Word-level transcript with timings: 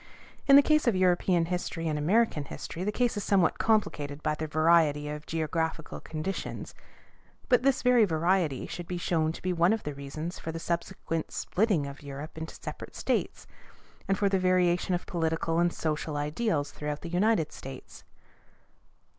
In 0.47 0.55
the 0.55 0.63
case 0.63 0.87
of 0.87 0.95
European 0.95 1.45
history 1.45 1.87
and 1.87 1.95
American 1.95 2.45
history 2.45 2.83
the 2.83 2.91
case 2.91 3.15
is 3.17 3.23
somewhat 3.23 3.59
complicated 3.59 4.23
by 4.23 4.33
the 4.33 4.47
variety 4.47 5.07
of 5.09 5.27
geographical 5.27 5.99
conditions; 5.99 6.73
but 7.49 7.61
this 7.61 7.83
very 7.83 8.03
variety 8.03 8.65
should 8.65 8.87
be 8.87 8.97
shown 8.97 9.31
to 9.31 9.41
be 9.43 9.53
one 9.53 9.73
of 9.73 9.83
the 9.83 9.93
reasons 9.93 10.39
for 10.39 10.51
the 10.51 10.57
subsequent 10.57 11.29
splitting 11.29 11.85
of 11.85 12.01
Europe 12.01 12.35
into 12.35 12.55
separate 12.55 12.95
states, 12.95 13.45
and 14.07 14.17
for 14.17 14.27
the 14.27 14.39
variation 14.39 14.95
of 14.95 15.05
political 15.05 15.59
and 15.59 15.71
social 15.71 16.17
ideals 16.17 16.71
throughout 16.71 17.01
the 17.01 17.09
United 17.09 17.51
States. 17.51 18.03